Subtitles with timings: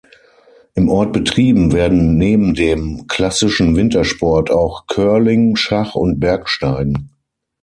[0.73, 7.11] Im Ort betrieben werden neben dem klassischen Wintersport auch Curling, Schach und Bergsteigen.